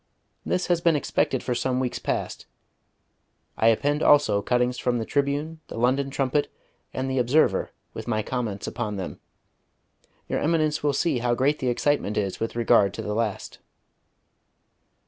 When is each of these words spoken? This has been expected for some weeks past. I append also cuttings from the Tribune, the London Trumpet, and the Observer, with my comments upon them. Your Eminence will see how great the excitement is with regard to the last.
This 0.43 0.65
has 0.65 0.81
been 0.81 0.95
expected 0.95 1.43
for 1.43 1.53
some 1.53 1.79
weeks 1.79 1.99
past. 1.99 2.47
I 3.55 3.67
append 3.67 4.01
also 4.01 4.41
cuttings 4.41 4.79
from 4.79 4.97
the 4.97 5.05
Tribune, 5.05 5.59
the 5.67 5.77
London 5.77 6.09
Trumpet, 6.09 6.51
and 6.91 7.07
the 7.07 7.19
Observer, 7.19 7.69
with 7.93 8.07
my 8.07 8.23
comments 8.23 8.65
upon 8.65 8.95
them. 8.95 9.19
Your 10.27 10.39
Eminence 10.39 10.81
will 10.81 10.93
see 10.93 11.19
how 11.19 11.35
great 11.35 11.59
the 11.59 11.67
excitement 11.69 12.17
is 12.17 12.39
with 12.39 12.55
regard 12.55 12.95
to 12.95 13.03
the 13.03 13.13
last. 13.13 13.59